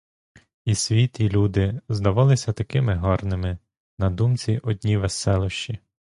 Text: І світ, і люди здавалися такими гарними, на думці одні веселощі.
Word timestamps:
І 0.65 0.75
світ, 0.75 1.19
і 1.19 1.29
люди 1.29 1.81
здавалися 1.89 2.53
такими 2.53 2.93
гарними, 2.95 3.57
на 3.99 4.09
думці 4.09 4.59
одні 4.63 4.97
веселощі. 4.97 5.79